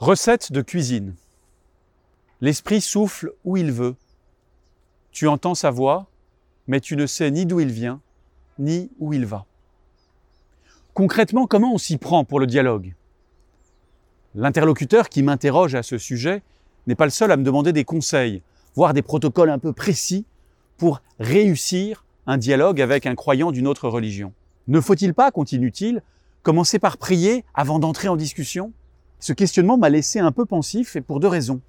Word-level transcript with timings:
Recette 0.00 0.50
de 0.50 0.62
cuisine. 0.62 1.14
L'esprit 2.40 2.80
souffle 2.80 3.34
où 3.44 3.58
il 3.58 3.70
veut. 3.70 3.96
Tu 5.12 5.28
entends 5.28 5.54
sa 5.54 5.70
voix, 5.70 6.06
mais 6.66 6.80
tu 6.80 6.96
ne 6.96 7.04
sais 7.04 7.30
ni 7.30 7.44
d'où 7.44 7.60
il 7.60 7.70
vient, 7.70 8.00
ni 8.58 8.90
où 8.98 9.12
il 9.12 9.26
va. 9.26 9.44
Concrètement, 10.94 11.46
comment 11.46 11.74
on 11.74 11.76
s'y 11.76 11.98
prend 11.98 12.24
pour 12.24 12.40
le 12.40 12.46
dialogue? 12.46 12.94
L'interlocuteur 14.34 15.10
qui 15.10 15.22
m'interroge 15.22 15.74
à 15.74 15.82
ce 15.82 15.98
sujet 15.98 16.42
n'est 16.86 16.94
pas 16.94 17.04
le 17.04 17.10
seul 17.10 17.30
à 17.30 17.36
me 17.36 17.44
demander 17.44 17.74
des 17.74 17.84
conseils, 17.84 18.40
voire 18.74 18.94
des 18.94 19.02
protocoles 19.02 19.50
un 19.50 19.58
peu 19.58 19.74
précis 19.74 20.24
pour 20.78 21.02
réussir 21.18 22.06
un 22.26 22.38
dialogue 22.38 22.80
avec 22.80 23.04
un 23.04 23.14
croyant 23.14 23.52
d'une 23.52 23.66
autre 23.66 23.90
religion. 23.90 24.32
Ne 24.66 24.80
faut-il 24.80 25.12
pas, 25.12 25.30
continue-t-il, 25.30 26.02
commencer 26.42 26.78
par 26.78 26.96
prier 26.96 27.44
avant 27.52 27.78
d'entrer 27.78 28.08
en 28.08 28.16
discussion? 28.16 28.72
Ce 29.20 29.34
questionnement 29.34 29.76
m'a 29.76 29.90
laissé 29.90 30.18
un 30.18 30.32
peu 30.32 30.46
pensif 30.46 30.96
et 30.96 31.02
pour 31.02 31.20
deux 31.20 31.28
raisons. 31.28 31.60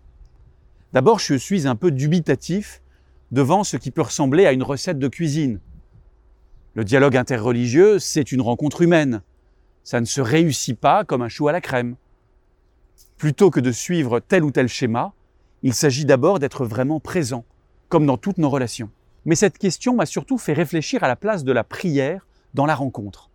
D'abord, 0.93 1.19
je 1.19 1.35
suis 1.35 1.67
un 1.67 1.75
peu 1.75 1.91
dubitatif 1.91 2.81
devant 3.31 3.65
ce 3.65 3.75
qui 3.75 3.91
peut 3.91 4.01
ressembler 4.01 4.45
à 4.45 4.53
une 4.53 4.63
recette 4.63 4.99
de 4.99 5.07
cuisine. 5.09 5.59
Le 6.75 6.85
dialogue 6.85 7.17
interreligieux, 7.17 7.99
c'est 7.99 8.31
une 8.31 8.39
rencontre 8.39 8.81
humaine. 8.81 9.21
Ça 9.83 9.99
ne 9.99 10.05
se 10.05 10.21
réussit 10.21 10.79
pas 10.79 11.03
comme 11.03 11.21
un 11.21 11.27
chou 11.27 11.49
à 11.49 11.51
la 11.51 11.59
crème. 11.59 11.97
Plutôt 13.17 13.51
que 13.51 13.59
de 13.59 13.73
suivre 13.73 14.21
tel 14.21 14.45
ou 14.45 14.51
tel 14.51 14.69
schéma, 14.69 15.13
il 15.61 15.73
s'agit 15.73 16.05
d'abord 16.05 16.39
d'être 16.39 16.65
vraiment 16.65 17.01
présent, 17.01 17.43
comme 17.89 18.05
dans 18.05 18.17
toutes 18.17 18.37
nos 18.37 18.49
relations. 18.49 18.89
Mais 19.25 19.35
cette 19.35 19.57
question 19.57 19.93
m'a 19.93 20.05
surtout 20.05 20.37
fait 20.37 20.53
réfléchir 20.53 21.03
à 21.03 21.09
la 21.09 21.17
place 21.17 21.43
de 21.43 21.51
la 21.51 21.65
prière 21.65 22.27
dans 22.53 22.65
la 22.65 22.75
rencontre. 22.75 23.29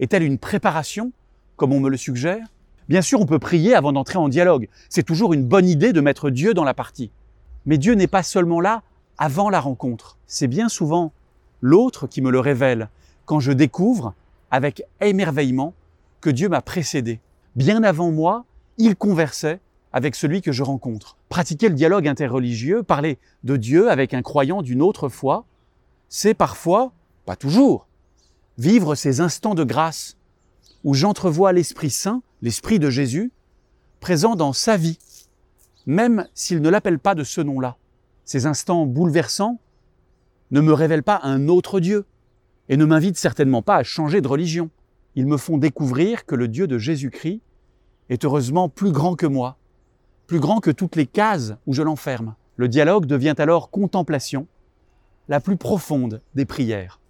Est-elle 0.00 0.22
une 0.22 0.38
préparation, 0.38 1.12
comme 1.56 1.72
on 1.72 1.80
me 1.80 1.90
le 1.90 1.98
suggère 1.98 2.51
Bien 2.88 3.02
sûr, 3.02 3.20
on 3.20 3.26
peut 3.26 3.38
prier 3.38 3.74
avant 3.74 3.92
d'entrer 3.92 4.18
en 4.18 4.28
dialogue. 4.28 4.68
C'est 4.88 5.02
toujours 5.02 5.32
une 5.32 5.44
bonne 5.44 5.68
idée 5.68 5.92
de 5.92 6.00
mettre 6.00 6.30
Dieu 6.30 6.54
dans 6.54 6.64
la 6.64 6.74
partie. 6.74 7.10
Mais 7.66 7.78
Dieu 7.78 7.94
n'est 7.94 8.06
pas 8.06 8.22
seulement 8.22 8.60
là 8.60 8.82
avant 9.18 9.50
la 9.50 9.60
rencontre. 9.60 10.18
C'est 10.26 10.48
bien 10.48 10.68
souvent 10.68 11.12
l'autre 11.60 12.06
qui 12.06 12.22
me 12.22 12.30
le 12.30 12.40
révèle 12.40 12.88
quand 13.24 13.40
je 13.40 13.52
découvre, 13.52 14.14
avec 14.50 14.82
émerveillement, 15.00 15.74
que 16.20 16.30
Dieu 16.30 16.48
m'a 16.48 16.60
précédé. 16.60 17.20
Bien 17.56 17.82
avant 17.82 18.10
moi, 18.10 18.44
il 18.78 18.96
conversait 18.96 19.60
avec 19.92 20.14
celui 20.14 20.42
que 20.42 20.52
je 20.52 20.62
rencontre. 20.62 21.16
Pratiquer 21.28 21.68
le 21.68 21.74
dialogue 21.74 22.08
interreligieux, 22.08 22.82
parler 22.82 23.18
de 23.44 23.56
Dieu 23.56 23.90
avec 23.90 24.14
un 24.14 24.22
croyant 24.22 24.62
d'une 24.62 24.82
autre 24.82 25.08
foi, 25.08 25.44
c'est 26.08 26.34
parfois, 26.34 26.92
pas 27.26 27.36
toujours, 27.36 27.86
vivre 28.58 28.94
ces 28.94 29.20
instants 29.20 29.54
de 29.54 29.64
grâce 29.64 30.16
où 30.84 30.94
j'entrevois 30.94 31.52
l'Esprit 31.52 31.90
Saint, 31.90 32.22
l'Esprit 32.42 32.80
de 32.80 32.90
Jésus, 32.90 33.30
présent 34.00 34.34
dans 34.34 34.52
sa 34.52 34.76
vie, 34.76 34.98
même 35.86 36.26
s'il 36.34 36.60
ne 36.60 36.68
l'appelle 36.68 36.98
pas 36.98 37.14
de 37.14 37.24
ce 37.24 37.40
nom-là. 37.40 37.76
Ces 38.24 38.46
instants 38.46 38.84
bouleversants 38.84 39.60
ne 40.50 40.60
me 40.60 40.72
révèlent 40.72 41.04
pas 41.04 41.20
un 41.22 41.48
autre 41.48 41.80
Dieu 41.80 42.04
et 42.68 42.76
ne 42.76 42.84
m'invitent 42.84 43.16
certainement 43.16 43.62
pas 43.62 43.76
à 43.76 43.82
changer 43.84 44.20
de 44.20 44.28
religion. 44.28 44.70
Ils 45.14 45.26
me 45.26 45.36
font 45.36 45.56
découvrir 45.56 46.26
que 46.26 46.34
le 46.34 46.48
Dieu 46.48 46.66
de 46.66 46.78
Jésus-Christ 46.78 47.40
est 48.08 48.24
heureusement 48.24 48.68
plus 48.68 48.90
grand 48.90 49.14
que 49.14 49.26
moi, 49.26 49.56
plus 50.26 50.40
grand 50.40 50.60
que 50.60 50.70
toutes 50.70 50.96
les 50.96 51.06
cases 51.06 51.54
où 51.66 51.74
je 51.74 51.82
l'enferme. 51.82 52.34
Le 52.56 52.68
dialogue 52.68 53.06
devient 53.06 53.34
alors 53.38 53.70
contemplation, 53.70 54.46
la 55.28 55.40
plus 55.40 55.56
profonde 55.56 56.20
des 56.34 56.44
prières. 56.44 57.01